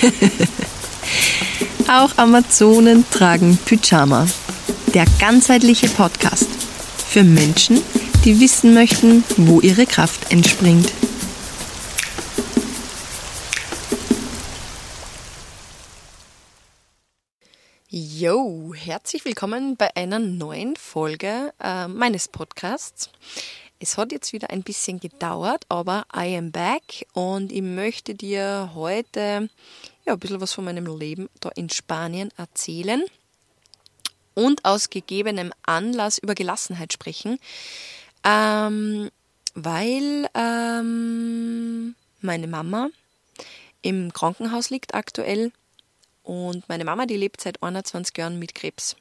[1.88, 4.26] Auch Amazonen tragen Pyjama.
[4.94, 6.48] Der ganzheitliche Podcast
[7.08, 7.82] für Menschen,
[8.24, 10.92] die wissen möchten, wo ihre Kraft entspringt.
[17.88, 23.10] Yo, herzlich willkommen bei einer neuen Folge äh, meines Podcasts.
[23.82, 28.72] Es hat jetzt wieder ein bisschen gedauert, aber I am back und ich möchte dir
[28.74, 29.48] heute
[30.04, 33.02] ja, ein bisschen was von meinem Leben da in Spanien erzählen
[34.34, 37.38] und aus gegebenem Anlass über Gelassenheit sprechen,
[38.22, 39.10] ähm,
[39.54, 42.90] weil ähm, meine Mama
[43.80, 45.52] im Krankenhaus liegt aktuell
[46.22, 48.94] und meine Mama, die lebt seit 21 Jahren mit Krebs.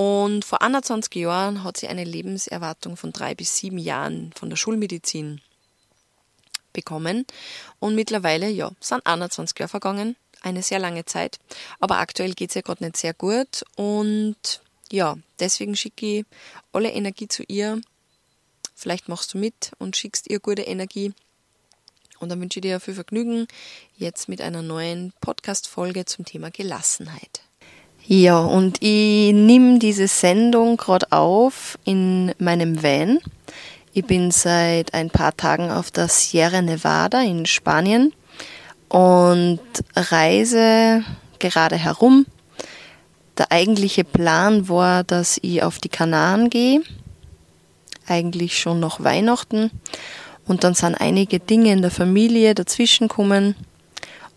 [0.00, 4.56] Und vor 21 Jahren hat sie eine Lebenserwartung von drei bis sieben Jahren von der
[4.56, 5.42] Schulmedizin
[6.72, 7.26] bekommen.
[7.80, 10.16] Und mittlerweile, ja, sind 21 Jahre vergangen.
[10.40, 11.38] Eine sehr lange Zeit.
[11.80, 13.62] Aber aktuell geht es ihr gerade nicht sehr gut.
[13.76, 16.24] Und ja, deswegen schicke ich
[16.72, 17.78] alle Energie zu ihr.
[18.74, 21.12] Vielleicht machst du mit und schickst ihr gute Energie.
[22.20, 23.46] Und dann wünsche ich dir viel Vergnügen
[23.98, 27.42] jetzt mit einer neuen Podcast-Folge zum Thema Gelassenheit.
[28.06, 33.20] Ja, und ich nehme diese Sendung gerade auf in meinem Van.
[33.92, 38.12] Ich bin seit ein paar Tagen auf der Sierra Nevada in Spanien
[38.88, 39.60] und
[39.94, 41.04] reise
[41.38, 42.26] gerade herum.
[43.38, 46.82] Der eigentliche Plan war, dass ich auf die Kanaren gehe,
[48.06, 49.70] eigentlich schon nach Weihnachten.
[50.46, 53.54] Und dann sind einige Dinge in der Familie dazwischen gekommen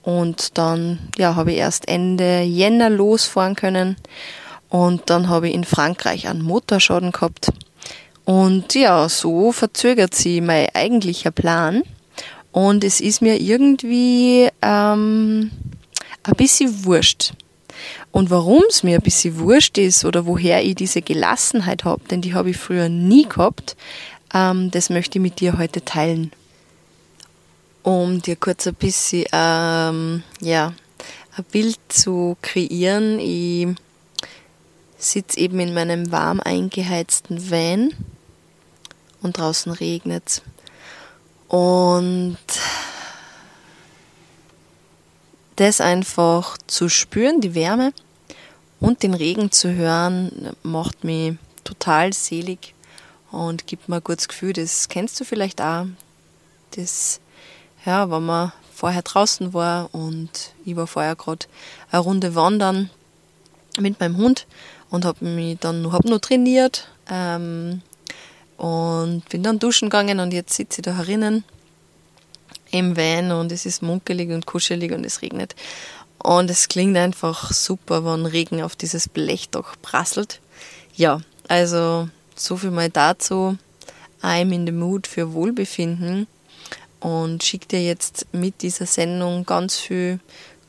[0.03, 3.95] und dann ja, habe ich erst Ende Jänner losfahren können.
[4.69, 7.51] Und dann habe ich in Frankreich einen Motorschaden gehabt.
[8.25, 11.83] Und ja, so verzögert sich mein eigentlicher Plan.
[12.51, 15.51] Und es ist mir irgendwie ähm,
[16.23, 17.33] ein bisschen wurscht.
[18.11, 22.21] Und warum es mir ein bisschen wurscht ist oder woher ich diese Gelassenheit habe, denn
[22.21, 23.75] die habe ich früher nie gehabt,
[24.33, 26.31] ähm, das möchte ich mit dir heute teilen
[27.83, 30.73] um dir kurz ein bisschen ähm, ja,
[31.38, 33.19] ein Bild zu kreieren.
[33.19, 33.67] Ich
[34.97, 37.91] sitze eben in meinem warm eingeheizten Van
[39.22, 40.41] und draußen regnet
[41.47, 42.38] Und
[45.57, 47.93] das einfach zu spüren, die Wärme
[48.79, 52.73] und den Regen zu hören, macht mich total selig
[53.31, 54.53] und gibt mir ein gutes Gefühl.
[54.53, 55.85] Das kennst du vielleicht auch.
[56.72, 57.19] Das
[57.85, 61.45] ja, wenn man vorher draußen war und ich war vorher gerade
[61.91, 62.89] eine Runde wandern
[63.79, 64.45] mit meinem Hund
[64.89, 67.81] und habe mich dann hab noch trainiert ähm,
[68.57, 71.43] und bin dann duschen gegangen und jetzt sitze ich da herinnen
[72.72, 75.55] im Van und es ist munkelig und kuschelig und es regnet.
[76.17, 80.39] Und es klingt einfach super, wenn Regen auf dieses Blechdach prasselt.
[80.95, 83.57] Ja, also so viel mal dazu.
[84.22, 86.27] I'm in the mood für Wohlbefinden
[87.03, 90.19] und schicke dir jetzt mit dieser Sendung ganz viel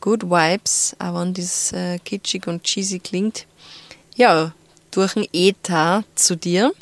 [0.01, 3.47] Good Vibes, auch wenn das äh, kitschig und cheesy klingt.
[4.17, 4.53] Ja,
[4.91, 6.73] durch ein Ether zu dir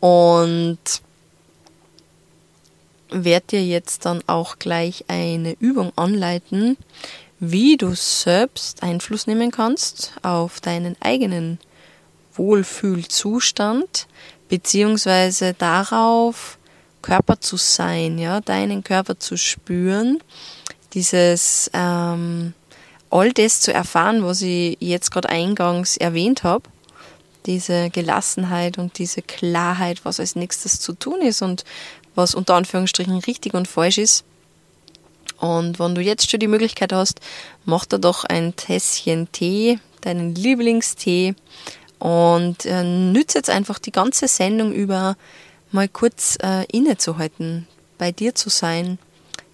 [0.00, 0.78] und
[3.10, 6.76] werde dir jetzt dann auch gleich eine Übung anleiten,
[7.40, 11.58] wie du selbst Einfluss nehmen kannst auf deinen eigenen
[12.34, 14.06] Wohlfühlzustand,
[14.48, 16.57] beziehungsweise darauf,
[17.02, 20.18] Körper zu sein, ja, deinen Körper zu spüren,
[20.94, 22.54] dieses ähm,
[23.10, 26.68] all das zu erfahren, was ich jetzt gerade eingangs erwähnt habe,
[27.46, 31.64] diese Gelassenheit und diese Klarheit, was als nächstes zu tun ist und
[32.14, 34.24] was unter Anführungsstrichen richtig und falsch ist.
[35.38, 37.20] Und wenn du jetzt schon die Möglichkeit hast,
[37.64, 41.34] mach da doch ein Tässchen Tee, deinen Lieblingstee
[41.98, 45.16] und äh, nütze jetzt einfach die ganze Sendung über
[45.72, 47.66] mal kurz äh, innezuhalten,
[47.98, 48.98] bei dir zu sein,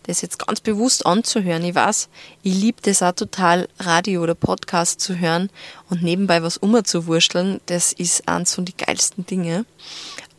[0.04, 1.64] das jetzt ganz bewusst anzuhören.
[1.64, 2.08] Ich weiß,
[2.42, 5.50] ich liebe das auch total, Radio oder Podcast zu hören
[5.88, 7.60] und nebenbei was umzuwurschteln.
[7.66, 9.64] Das ist eins von den geilsten Dinge.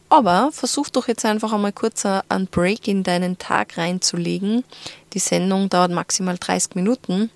[0.08, 4.64] Aber versuch doch jetzt einfach einmal kurz einen Break in deinen Tag reinzulegen.
[5.14, 7.32] Die Sendung dauert maximal 30 Minuten.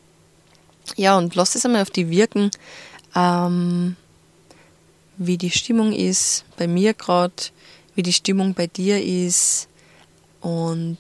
[0.95, 2.51] Ja, und lass es einmal auf die wirken,
[3.15, 3.95] ähm,
[5.18, 7.33] wie die Stimmung ist, bei mir gerade,
[8.00, 9.68] wie die Stimmung bei dir ist
[10.40, 10.98] und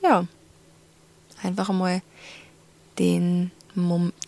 [0.00, 0.28] ja,
[1.42, 2.02] einfach mal
[3.00, 3.50] den,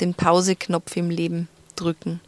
[0.01, 1.47] den Pauseknopf im Leben
[1.77, 2.21] drücken.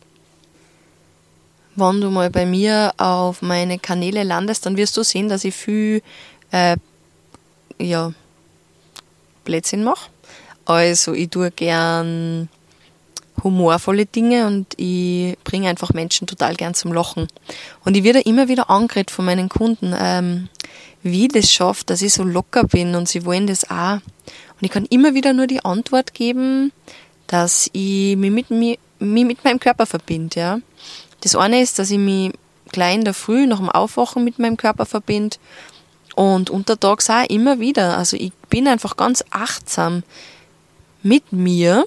[1.74, 5.56] Wenn du mal bei mir auf meine Kanäle landest, dann wirst du sehen, dass ich
[5.56, 6.02] viel
[6.52, 6.76] äh,
[7.80, 8.12] ja,
[9.42, 10.08] Blödsinn mache.
[10.66, 12.48] Also ich tue gern
[13.42, 17.28] humorvolle Dinge und ich bringe einfach Menschen total gern zum Lachen.
[17.84, 20.48] Und ich werde immer wieder angeredet von meinen Kunden, ähm,
[21.02, 23.94] wie ich das schaffe, dass ich so locker bin und sie wollen das auch.
[23.94, 26.72] Und ich kann immer wieder nur die Antwort geben,
[27.26, 30.40] dass ich mich mit, mich, mit meinem Körper verbinde.
[30.40, 30.58] Ja.
[31.20, 32.32] Das eine ist, dass ich mich
[32.72, 35.36] gleich in der Früh nach dem Aufwachen mit meinem Körper verbinde
[36.14, 37.96] und untertags auch immer wieder.
[37.96, 40.02] Also ich bin einfach ganz achtsam
[41.02, 41.84] mit mir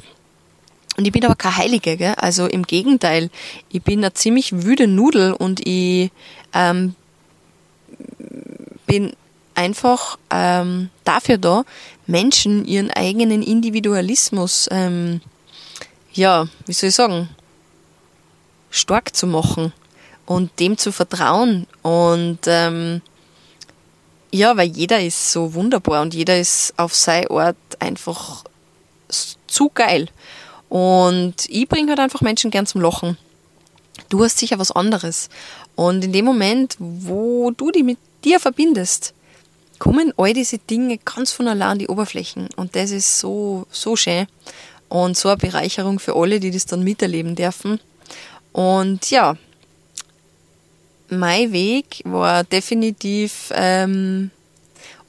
[0.97, 2.13] und ich bin aber keine Heilige, gell?
[2.17, 3.29] also im Gegenteil,
[3.69, 6.11] ich bin eine ziemlich wüde Nudel und ich
[6.53, 6.95] ähm,
[8.85, 9.13] bin
[9.55, 11.63] einfach ähm, dafür da,
[12.07, 15.21] Menschen ihren eigenen Individualismus, ähm,
[16.13, 17.29] ja, wie soll ich sagen,
[18.69, 19.71] stark zu machen
[20.25, 21.67] und dem zu vertrauen.
[21.83, 23.01] Und ähm,
[24.31, 28.43] ja, weil jeder ist so wunderbar und jeder ist auf sein Ort einfach
[29.47, 30.07] zu geil.
[30.71, 33.18] Und ich bringe halt einfach Menschen gern zum Lachen.
[34.07, 35.27] Du hast sicher was anderes.
[35.75, 39.13] Und in dem Moment, wo du die mit dir verbindest,
[39.79, 42.47] kommen all diese Dinge ganz von allein an die Oberflächen.
[42.56, 44.27] Und das ist so, so schön.
[44.88, 47.81] Und so eine Bereicherung für alle, die das dann miterleben dürfen.
[48.53, 49.35] Und ja,
[51.09, 54.31] mein Weg war definitiv, ähm,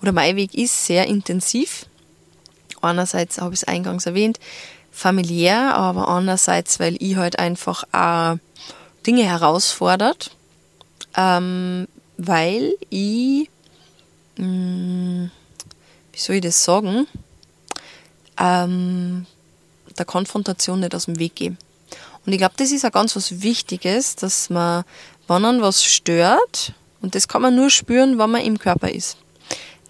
[0.00, 1.86] oder mein Weg ist sehr intensiv.
[2.80, 4.40] Einerseits habe ich es eingangs erwähnt,
[4.92, 8.36] familiär, aber andererseits, weil ich halt einfach auch
[9.06, 10.30] Dinge herausfordert,
[11.16, 13.48] ähm, weil ich,
[14.36, 15.30] mh, mm,
[16.12, 17.08] wie soll ich das sagen,
[18.38, 19.26] ähm,
[19.98, 21.56] der Konfrontation nicht aus dem Weg gehe.
[22.24, 24.84] Und ich glaube, das ist auch ganz was Wichtiges, dass man,
[25.26, 29.16] wenn man was stört, und das kann man nur spüren, wenn man im Körper ist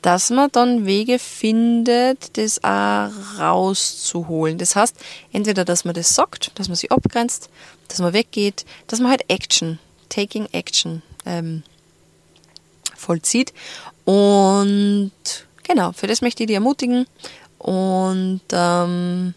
[0.02, 4.58] dass man dann Wege findet, das auch rauszuholen.
[4.58, 4.96] Das heißt,
[5.32, 7.48] entweder, dass man das sagt, dass man sich abgrenzt,
[7.86, 9.78] dass man weggeht, dass man halt Action,
[10.08, 11.62] Taking Action ähm,
[12.96, 13.54] vollzieht.
[14.04, 15.12] Und
[15.62, 17.06] genau, für das möchte ich dich ermutigen
[17.58, 19.34] und ähm,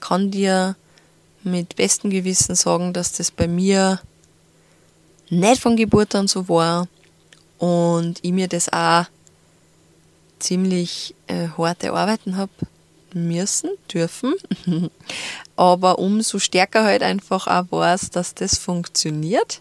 [0.00, 0.76] kann dir
[1.44, 4.00] mit bestem Gewissen sagen, dass das bei mir
[5.30, 6.88] nicht von Geburt an so war,
[7.62, 9.04] und ich mir das auch
[10.40, 12.50] ziemlich äh, harte Arbeiten habe
[13.14, 14.34] müssen, dürfen,
[15.56, 19.60] aber umso stärker halt einfach auch weiß, dass das funktioniert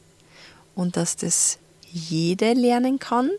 [0.73, 1.59] und dass das
[1.91, 3.29] jede lernen kann.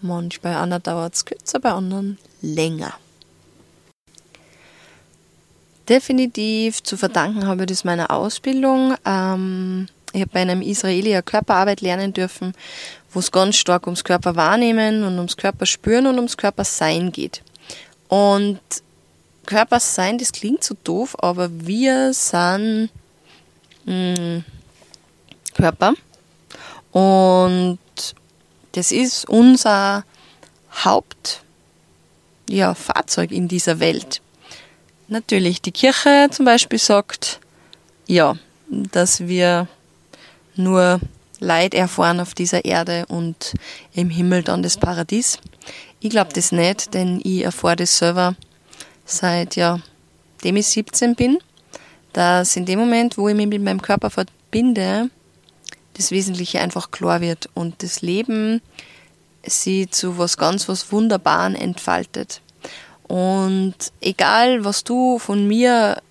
[0.00, 2.92] Manchmal bei anderen dauert es kürzer, bei anderen länger.
[5.88, 8.96] Definitiv zu verdanken habe ich das meiner Ausbildung.
[9.04, 12.54] Ähm, ich habe bei einem Israelier Körperarbeit lernen dürfen,
[13.16, 17.12] wo es ganz stark ums Körper wahrnehmen und ums Körper spüren und ums Körper sein
[17.12, 17.42] geht.
[18.08, 18.60] Und
[19.46, 22.90] Körper sein, das klingt so doof, aber wir sind
[23.86, 24.44] mh, hm,
[25.54, 25.94] Körper
[26.92, 27.78] und
[28.72, 30.04] das ist unser
[30.74, 31.40] Hauptfahrzeug
[33.30, 34.20] ja, in dieser Welt.
[35.08, 37.40] Natürlich, die Kirche zum Beispiel sagt,
[38.06, 38.36] ja,
[38.68, 39.68] dass wir
[40.54, 41.00] nur
[41.40, 43.54] Leid erfahren auf dieser Erde und
[43.94, 45.38] im Himmel dann das Paradies.
[46.00, 48.34] Ich glaube das nicht, denn ich erfahre das selber
[49.04, 49.80] seit ja,
[50.44, 51.38] dem ich 17 bin,
[52.12, 55.10] dass in dem Moment, wo ich mich mit meinem Körper verbinde,
[55.94, 58.60] das Wesentliche einfach klar wird und das Leben
[59.46, 62.40] sie zu was ganz was Wunderbaren entfaltet.
[63.08, 66.02] Und egal, was du von mir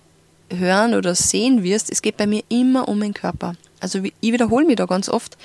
[0.50, 3.54] hören oder sehen wirst, es geht bei mir immer um den Körper.
[3.86, 5.38] Also ich wiederhole mich da ganz oft,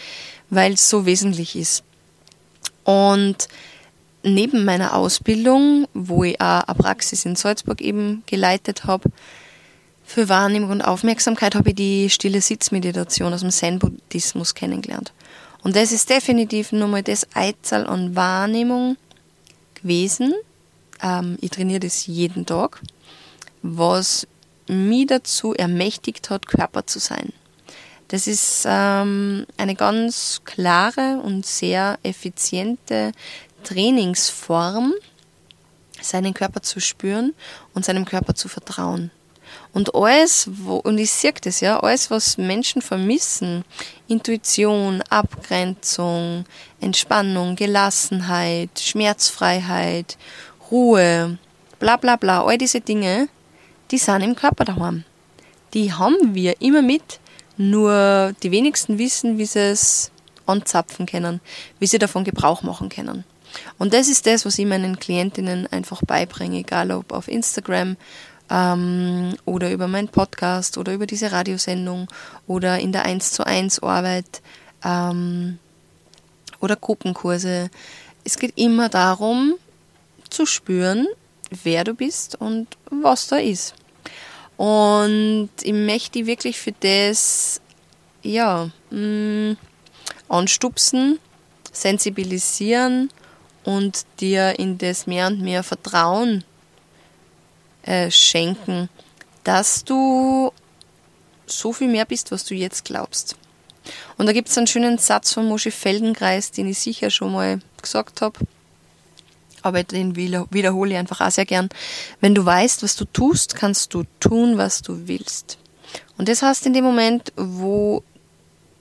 [0.50, 1.84] weil es so wesentlich ist.
[2.84, 3.48] Und
[4.24, 9.12] neben meiner Ausbildung, wo ich auch eine Praxis in Salzburg eben geleitet habe,
[10.04, 15.14] für Wahrnehmung und Aufmerksamkeit habe ich die stille Sitzmeditation aus dem Zen-Buddhismus kennengelernt.
[15.64, 18.98] Und das ist definitiv nochmal das Eizahl an Wahrnehmung
[19.76, 20.34] gewesen.
[21.02, 22.82] Ähm, ich trainiere das jeden Tag,
[23.62, 24.28] was
[24.68, 27.32] mich dazu ermächtigt hat, Körper zu sein.
[28.12, 33.14] Das ist ähm, eine ganz klare und sehr effiziente
[33.64, 34.94] Trainingsform,
[36.02, 37.34] seinen Körper zu spüren
[37.74, 39.12] und seinem Körper zu vertrauen.
[39.72, 43.64] Und alles, wo, und ich sehe das ja, alles, was Menschen vermissen,
[44.10, 46.44] Intuition, Abgrenzung,
[46.82, 50.18] Entspannung, Gelassenheit, Schmerzfreiheit,
[50.70, 51.38] Ruhe,
[51.80, 53.30] bla bla bla, all diese Dinge,
[53.90, 55.06] die sind im Körper daheim.
[55.74, 57.22] Die haben wir immer mit,
[57.58, 60.12] nur die wenigsten wissen, wie sie es
[60.46, 61.40] anzapfen können,
[61.80, 63.24] wie sie davon Gebrauch machen können.
[63.78, 67.98] Und das ist das, was ich meinen Klientinnen einfach beibringe, egal ob auf Instagram
[68.50, 72.08] ähm, oder über meinen Podcast oder über diese Radiosendung
[72.48, 74.42] oder in der 1 zu 1 Arbeit
[74.84, 75.58] ähm,
[76.60, 77.70] oder Gruppenkurse.
[78.24, 79.56] Es geht immer darum,
[80.30, 81.08] zu spüren,
[81.64, 83.76] wer du bist und was da ist.
[84.62, 87.62] Und ich möchte dich wirklich für das,
[88.22, 89.58] ja, mh, mm,
[90.30, 91.18] anstupsen,
[91.72, 93.10] sensibilisieren
[93.64, 96.44] und dir in das mehr und mehr Vertrauen
[97.82, 98.88] äh, schenken,
[99.44, 100.54] dass du
[101.48, 103.36] so viel mehr bist, was du jetzt glaubst.
[104.20, 107.62] Und da gibt es einen schönen Satz von Mosche Feldenkreis, den ich sicher schon mal
[107.82, 108.38] gesagt habe,
[109.62, 111.70] aber den wiederhole ich einfach auch sehr gern.
[112.20, 115.58] Wenn du weißt, was du tust, kannst du tun, was du willst.
[116.18, 118.04] Und das heißt, in dem Moment, wo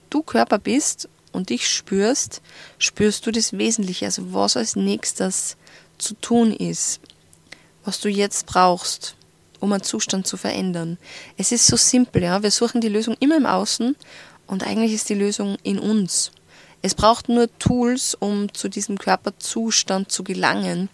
[0.09, 2.41] du Körper bist und dich spürst,
[2.77, 5.57] spürst du das Wesentliche, also was als nächstes
[5.97, 6.99] zu tun ist,
[7.83, 9.15] was du jetzt brauchst,
[9.59, 10.97] um einen Zustand zu verändern.
[11.37, 12.43] Es ist so simpel, ja.
[12.43, 13.95] Wir suchen die Lösung immer im Außen
[14.47, 16.31] und eigentlich ist die Lösung in uns.
[16.81, 20.89] Es braucht nur Tools, um zu diesem Körperzustand zu gelangen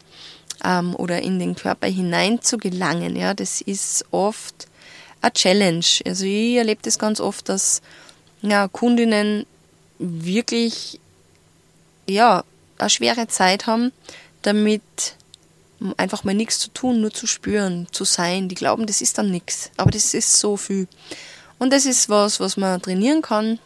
[0.63, 3.15] ähm, oder in den Körper hinein zu gelangen.
[3.15, 4.67] Ja, das ist oft
[5.21, 5.85] eine Challenge.
[6.05, 7.81] Also ich erlebe das ganz oft, dass
[8.41, 9.45] ja, Kundinnen
[9.99, 10.99] wirklich
[12.07, 12.43] ja,
[12.77, 13.91] eine schwere Zeit haben,
[14.41, 14.81] damit
[15.97, 18.49] einfach mal nichts zu tun, nur zu spüren, zu sein.
[18.49, 20.87] Die glauben, das ist dann nichts, aber das ist so viel.
[21.59, 23.59] Und das ist was, was man trainieren kann,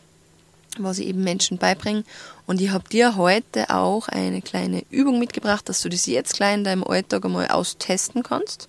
[0.78, 2.04] was ich eben Menschen beibringe.
[2.46, 6.56] Und ich habe dir heute auch eine kleine Übung mitgebracht, dass du das jetzt gleich
[6.56, 8.68] in deinem Alltag einmal austesten kannst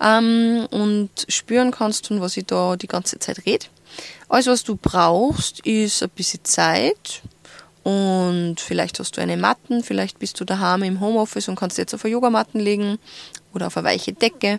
[0.00, 3.66] ähm, und spüren kannst, von was ich da die ganze Zeit rede.
[4.28, 7.22] Alles, was du brauchst, ist ein bisschen Zeit
[7.82, 11.94] und vielleicht hast du eine Matten, vielleicht bist du daheim im Homeoffice und kannst jetzt
[11.94, 12.98] auf eine Yogamatten legen
[13.54, 14.58] oder auf eine weiche Decke.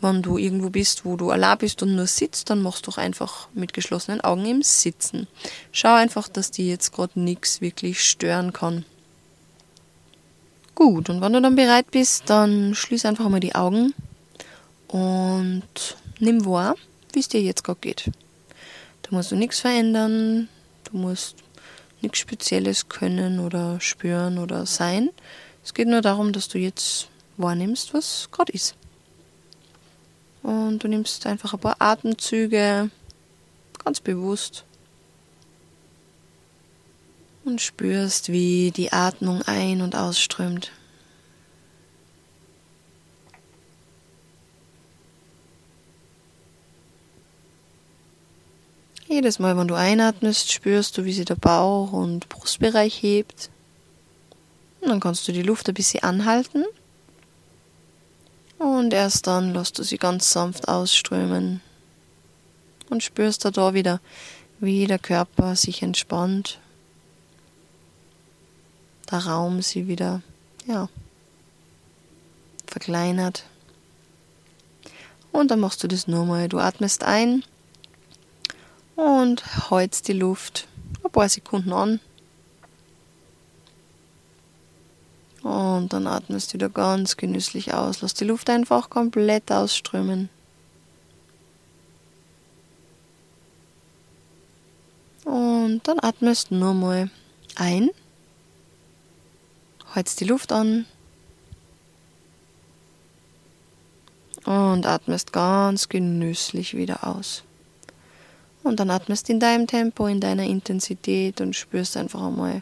[0.00, 2.98] Wenn du irgendwo bist, wo du allein bist und nur sitzt, dann machst du doch
[2.98, 5.26] einfach mit geschlossenen Augen im Sitzen.
[5.72, 8.84] Schau einfach, dass dir jetzt gerade nichts wirklich stören kann.
[10.74, 13.92] Gut, und wenn du dann bereit bist, dann schließ einfach mal die Augen
[14.88, 15.62] und
[16.18, 16.74] nimm wahr,
[17.12, 18.10] wie es dir jetzt gerade geht.
[19.02, 20.48] Da musst du nichts verändern,
[20.84, 21.36] du musst
[22.00, 25.10] nichts Spezielles können oder spüren oder sein.
[25.62, 28.74] Es geht nur darum, dass du jetzt wahrnimmst, was gerade ist.
[30.50, 32.90] Und du nimmst einfach ein paar Atemzüge
[33.84, 34.64] ganz bewusst
[37.44, 40.72] und spürst, wie die Atmung ein- und ausströmt.
[49.06, 53.50] Jedes Mal, wenn du einatmest, spürst du, wie sich der Bauch und Brustbereich hebt.
[54.80, 56.64] Und dann kannst du die Luft ein bisschen anhalten.
[58.60, 61.62] Und erst dann lässt du sie ganz sanft ausströmen.
[62.90, 64.00] Und spürst da, da wieder,
[64.58, 66.58] wie der Körper sich entspannt.
[69.10, 70.20] Der Raum sie wieder,
[70.66, 70.90] ja,
[72.66, 73.44] verkleinert.
[75.32, 76.50] Und dann machst du das nochmal.
[76.50, 77.42] Du atmest ein
[78.94, 80.68] und heizt die Luft
[81.02, 81.98] ein paar Sekunden an.
[85.80, 88.02] Und dann atmest du wieder ganz genüsslich aus.
[88.02, 90.28] Lass die Luft einfach komplett ausströmen.
[95.24, 97.10] Und dann atmest nur mal
[97.56, 97.88] ein.
[99.94, 100.84] Heizt die Luft an.
[104.44, 107.42] Und atmest ganz genüsslich wieder aus.
[108.62, 112.60] Und dann atmest in deinem Tempo, in deiner Intensität und spürst einfach einmal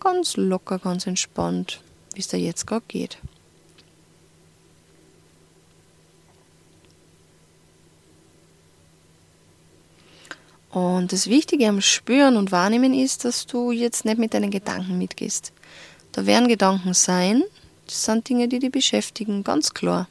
[0.00, 1.82] ganz locker, ganz entspannt,
[2.18, 3.16] wie es dir jetzt gerade geht.
[10.70, 14.98] Und das Wichtige am Spüren und Wahrnehmen ist, dass du jetzt nicht mit deinen Gedanken
[14.98, 15.52] mitgehst.
[16.10, 17.44] Da werden Gedanken sein,
[17.86, 20.08] das sind Dinge, die dich beschäftigen, ganz klar.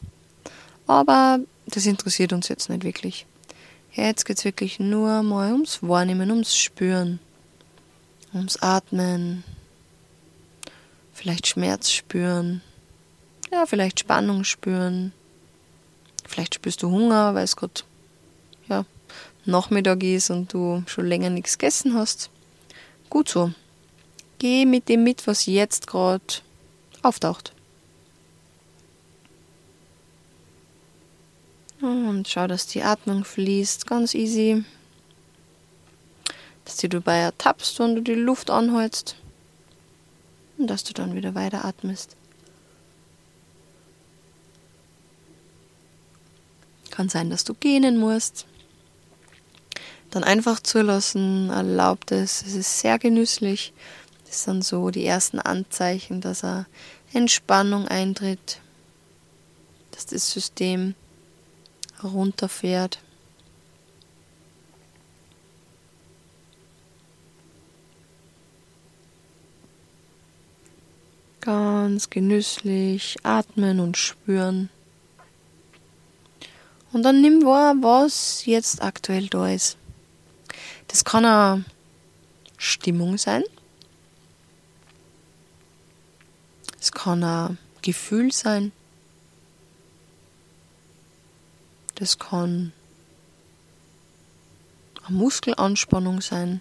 [0.88, 3.26] Aber das interessiert uns jetzt nicht wirklich.
[3.92, 7.20] Jetzt geht es wirklich nur mal ums Wahrnehmen, ums Spüren,
[8.34, 9.44] ums Atmen,
[11.18, 12.62] vielleicht Schmerz spüren,
[13.52, 15.14] ja, vielleicht Spannung spüren,
[16.28, 17.82] vielleicht spürst du Hunger, weil es gerade
[18.70, 18.86] ja,
[19.46, 22.30] Nachmittag ist und du schon länger nichts gegessen hast.
[23.10, 23.52] Gut so.
[24.38, 26.22] Geh mit dem mit, was jetzt gerade
[27.02, 27.52] auftaucht.
[31.82, 34.64] Und schau, dass die Atmung fließt, ganz easy.
[36.66, 39.16] Dass du dabei ertappst, wenn du die Luft anhältst
[40.58, 42.16] und dass du dann wieder weiter atmest.
[46.90, 48.46] Kann sein, dass du gähnen musst.
[50.10, 53.74] Dann einfach zulassen, erlaubt es, es ist sehr genüsslich.
[54.26, 56.66] Das sind so die ersten Anzeichen, dass er
[57.14, 58.60] Entspannung eintritt,
[59.92, 60.96] dass das System
[62.04, 63.00] runterfährt.
[71.48, 74.70] Ganz genüsslich atmen und spüren.
[76.92, 79.78] Und dann nimm wahr, was jetzt aktuell da ist.
[80.90, 81.64] Das kann eine
[82.58, 83.46] Stimmung sein.
[86.82, 88.74] Es kann ein Gefühl sein.
[91.96, 92.74] Das kann
[95.06, 96.60] eine Muskelanspannung sein.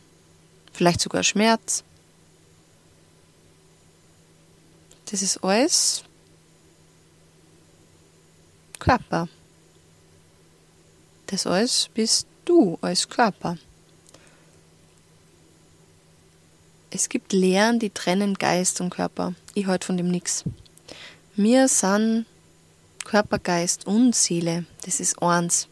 [0.73, 1.83] Vielleicht sogar Schmerz.
[5.11, 6.03] Das ist alles
[8.79, 9.29] Körper.
[11.27, 13.57] Das alles bist du als Körper.
[16.91, 19.35] Es gibt Lehren, die trennen Geist und Körper.
[19.55, 20.45] Ich halte von dem nichts.
[21.35, 22.27] Wir sind
[23.05, 24.65] Körper, Geist und Seele.
[24.85, 25.69] Das ist eins.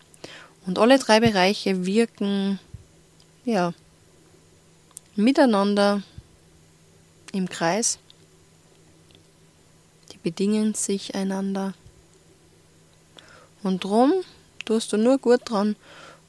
[0.66, 2.58] Und alle drei Bereiche wirken,
[3.44, 3.72] ja,
[5.16, 6.02] miteinander
[7.32, 7.98] im Kreis
[10.24, 11.74] bedingen sich einander.
[13.62, 14.12] Und drum
[14.64, 15.76] tust du nur gut dran,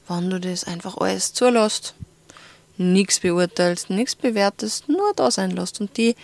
[0.06, 1.94] wenn du das einfach alles zulässt.
[2.76, 6.14] Nichts beurteilst, nichts bewertest, nur da sein lässt und die,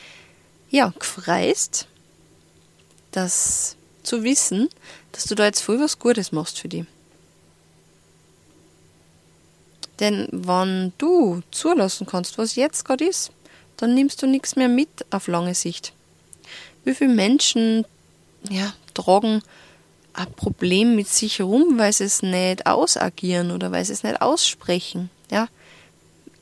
[0.70, 1.88] ja, gefreist,
[3.10, 4.68] das zu wissen,
[5.12, 6.86] dass du da jetzt voll was Gutes machst für die.
[9.98, 13.30] Denn wenn du zulassen kannst, was jetzt gerade ist,
[13.76, 15.92] dann nimmst du nichts mehr mit auf lange Sicht.
[16.84, 17.84] Wie viele Menschen
[18.50, 19.42] ja, tragen
[20.14, 24.20] ein Problem mit sich rum, weil sie es nicht ausagieren oder weil sie es nicht
[24.20, 25.10] aussprechen.
[25.30, 25.48] Ja,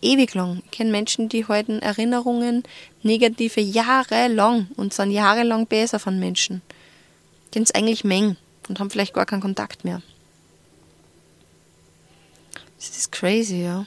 [0.02, 0.62] ewig lang.
[0.64, 2.64] Ich kenne Menschen, die halten Erinnerungen
[3.02, 6.62] negative jahrelang und sind jahrelang besser von Menschen.
[7.52, 8.37] Kennen es eigentlich Mengen
[8.68, 10.02] und haben vielleicht gar keinen Kontakt mehr.
[12.76, 13.87] Das ist crazy, ja.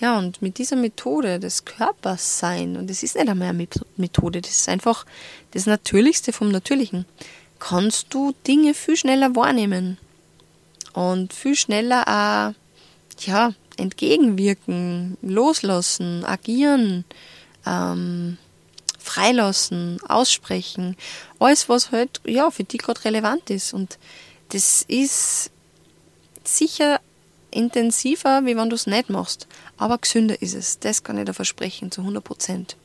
[0.00, 4.40] Ja, und mit dieser Methode des Körpers sein, und es ist nicht einmal eine Methode,
[4.40, 5.06] das ist einfach
[5.52, 7.06] das Natürlichste vom Natürlichen,
[7.60, 9.98] kannst du Dinge viel schneller wahrnehmen
[10.92, 17.04] und viel schneller auch, ja, entgegenwirken, loslassen, agieren,
[17.66, 18.38] ähm,
[18.98, 20.96] freilassen, aussprechen.
[21.38, 23.74] Alles, was halt ja, für dich gerade relevant ist.
[23.74, 23.98] Und
[24.50, 25.50] das ist
[26.42, 27.00] sicher
[27.54, 29.46] intensiver, wie wenn du es nicht machst.
[29.76, 30.78] Aber gesünder ist es.
[30.78, 32.76] Das kann ich dir versprechen, zu 100 Prozent.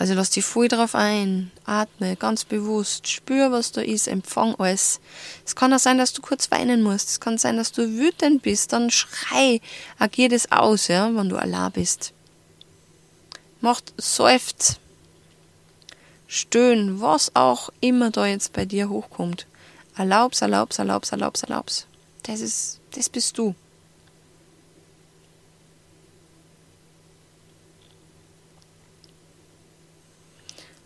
[0.00, 4.98] Also lass dich voll drauf ein, atme ganz bewusst, spür, was da ist, empfang alles.
[5.44, 7.10] Es kann auch sein, dass du kurz weinen musst.
[7.10, 8.72] Es kann sein, dass du wütend bist.
[8.72, 9.60] Dann schrei,
[9.98, 12.14] agier das aus, ja, wenn du allein bist.
[13.60, 14.80] Macht seufzt,
[16.26, 19.46] stöhn, was auch immer da jetzt bei dir hochkommt.
[19.98, 21.86] Erlaub's, erlaub's, erlaub's, erlaub's, erlaub's.
[22.30, 23.56] Das ist, das bist du.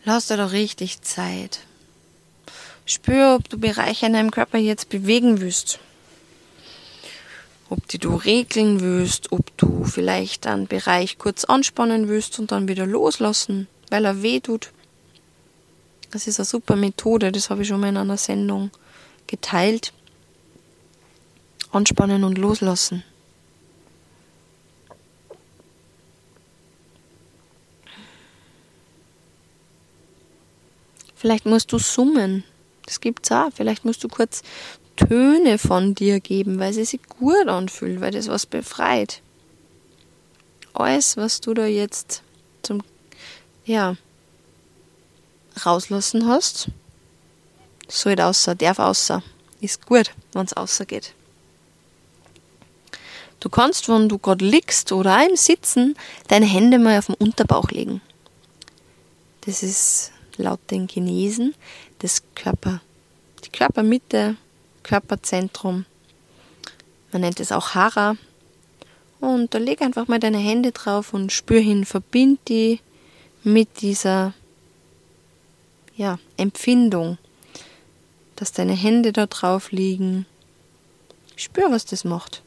[0.06, 1.60] Lass dir doch richtig Zeit.
[2.86, 5.80] Spür, ob du Bereiche in deinem Körper jetzt bewegen willst.
[7.68, 12.68] Ob die du regeln willst, ob du vielleicht einen Bereich kurz anspannen willst und dann
[12.68, 14.70] wieder loslassen, weil er weh tut.
[16.10, 18.70] Das ist eine super Methode, das habe ich schon mal in einer Sendung
[19.26, 19.92] geteilt.
[21.74, 23.02] Anspannen und loslassen.
[31.16, 32.44] Vielleicht musst du summen.
[32.84, 33.48] Das gibt's auch.
[33.54, 34.42] Vielleicht musst du kurz
[34.96, 39.22] Töne von dir geben, weil sie sich gut anfühlt, weil das was befreit.
[40.74, 42.22] Alles, was du da jetzt
[42.62, 42.82] zum,
[43.64, 43.96] ja,
[45.64, 46.68] rauslassen hast,
[47.88, 49.22] soll außer, darf außer.
[49.60, 51.14] Ist gut, wenn's außer geht.
[53.44, 55.96] Du kannst, wenn du gerade liegst oder im Sitzen,
[56.28, 58.00] deine Hände mal auf den Unterbauch legen.
[59.42, 61.54] Das ist laut den Chinesen
[61.98, 62.80] das Körper,
[63.44, 64.36] die Körpermitte,
[64.82, 65.84] Körperzentrum.
[67.12, 68.16] Man nennt es auch Hara.
[69.20, 72.80] Und da leg einfach mal deine Hände drauf und spür hin, verbind die
[73.42, 74.32] mit dieser
[75.96, 77.18] ja, Empfindung,
[78.36, 80.24] dass deine Hände da drauf liegen.
[81.36, 82.40] Spür, was das macht.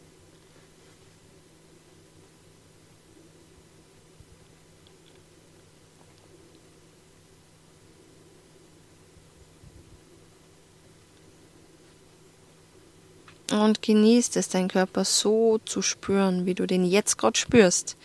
[13.52, 17.96] Und genießt es, deinen Körper so zu spüren, wie du den jetzt gerade spürst.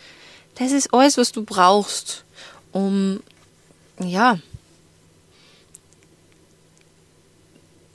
[0.55, 2.25] Das ist alles, was du brauchst,
[2.71, 3.21] um,
[3.99, 4.39] ja,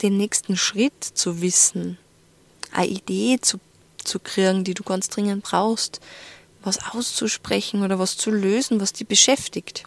[0.01, 1.97] den nächsten Schritt zu wissen,
[2.71, 3.59] eine Idee zu,
[4.03, 5.99] zu kriegen, die du ganz dringend brauchst,
[6.63, 9.85] was auszusprechen oder was zu lösen, was dich beschäftigt.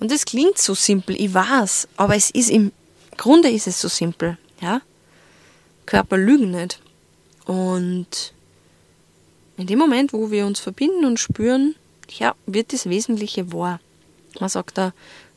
[0.00, 2.72] Und das klingt so simpel, ich weiß, aber es ist im
[3.16, 4.80] Grunde ist es so simpel, ja.
[5.86, 6.80] Körper lügen nicht.
[7.46, 8.32] Und
[9.56, 11.74] in dem Moment, wo wir uns verbinden und spüren,
[12.18, 13.80] ja, wird das Wesentliche wahr.
[14.40, 14.92] Man sagt da,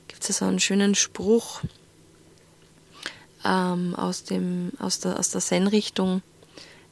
[0.07, 1.61] gibt es so einen schönen Spruch
[3.45, 6.21] ähm, aus, dem, aus der, aus der Zen-Richtung,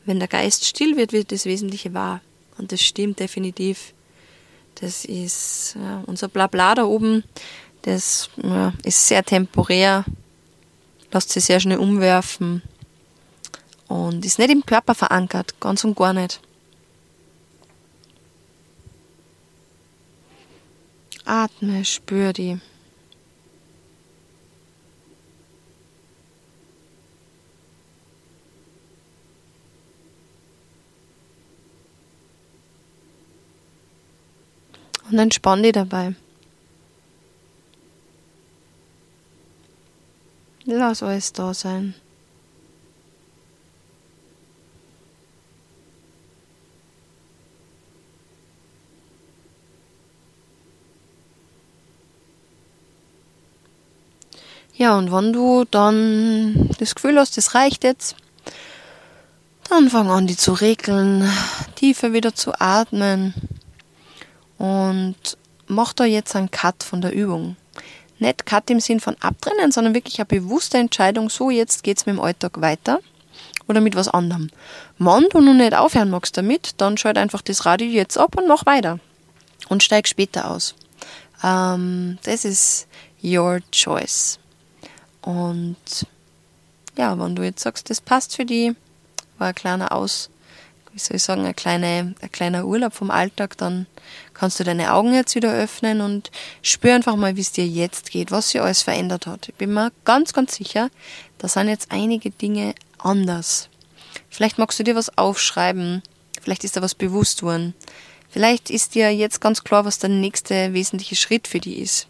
[0.06, 2.22] wenn der Geist still wird, wird das Wesentliche wahr.
[2.58, 3.94] Und das stimmt definitiv.
[4.76, 7.24] Das ist ja, unser Blabla da oben,
[7.84, 10.06] das ja, ist sehr temporär,
[11.12, 12.62] lässt sich sehr schnell umwerfen
[13.88, 16.40] und ist nicht im Körper verankert, ganz und gar nicht.
[21.26, 22.60] Atme, spür die.
[35.10, 36.16] Und entspann dich dabei.
[40.66, 41.94] Lass alles da sein.
[54.86, 58.16] Ja, und wenn du dann das Gefühl hast, das reicht jetzt,
[59.68, 61.28] dann fang an, die zu regeln,
[61.74, 63.34] tiefer wieder zu atmen
[64.60, 65.16] und
[65.66, 67.56] mach da jetzt einen Cut von der Übung.
[68.20, 72.18] Nicht Cut im Sinn von abtrennen, sondern wirklich eine bewusste Entscheidung, so jetzt geht's mit
[72.18, 73.00] dem Alltag weiter
[73.68, 74.52] oder mit was anderem.
[75.00, 78.48] Wenn du noch nicht aufhören magst damit, dann schalt einfach das Radio jetzt ab und
[78.48, 79.00] mach weiter.
[79.68, 80.76] Und steig später aus.
[81.44, 82.86] Ähm, das ist
[83.24, 84.38] your choice.
[85.26, 86.06] Und
[86.96, 88.76] ja, wenn du jetzt sagst, das passt für die,
[89.40, 90.30] war ein kleiner Aus,
[90.94, 93.88] wie soll ich sagen, ein kleiner, ein kleiner Urlaub vom Alltag, dann
[94.36, 96.30] kannst du deine Augen jetzt wieder öffnen und
[96.62, 99.50] spür einfach mal, wie es dir jetzt geht, was sich alles verändert hat.
[99.50, 100.92] Ich bin mir ganz, ganz sicher,
[101.40, 103.68] da sind jetzt einige Dinge anders.
[104.30, 106.04] Vielleicht magst du dir was aufschreiben,
[106.40, 107.74] vielleicht ist da was bewusst worden.
[108.30, 112.08] Vielleicht ist dir jetzt ganz klar, was der nächste wesentliche Schritt für dich ist.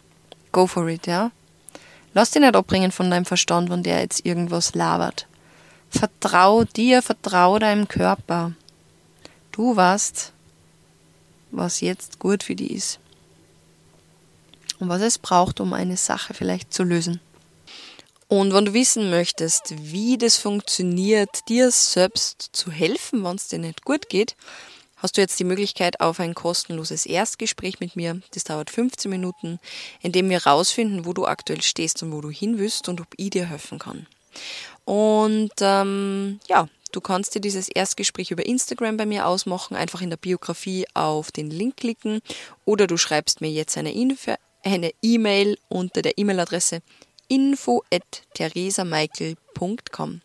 [0.52, 1.30] Go for it, ja?
[2.16, 5.26] Lass dich nicht abbringen von deinem Verstand, wenn der jetzt irgendwas labert.
[5.90, 8.52] Vertrau dir, vertrau deinem Körper.
[9.52, 10.32] Du weißt,
[11.50, 13.00] was jetzt gut für dich ist.
[14.78, 17.20] Und was es braucht, um eine Sache vielleicht zu lösen.
[18.28, 23.58] Und wenn du wissen möchtest, wie das funktioniert, dir selbst zu helfen, wenn es dir
[23.58, 24.36] nicht gut geht,
[25.06, 28.20] hast du jetzt die Möglichkeit auf ein kostenloses Erstgespräch mit mir.
[28.34, 29.60] Das dauert 15 Minuten,
[30.02, 33.06] in dem wir herausfinden, wo du aktuell stehst und wo du hin willst und ob
[33.16, 34.08] ich dir helfen kann.
[34.84, 40.10] Und ähm, ja, du kannst dir dieses Erstgespräch über Instagram bei mir ausmachen, einfach in
[40.10, 42.20] der Biografie auf den Link klicken
[42.64, 43.94] oder du schreibst mir jetzt eine
[45.02, 46.80] E-Mail unter der E-Mail-Adresse
[47.28, 50.22] info at theresamichael.com.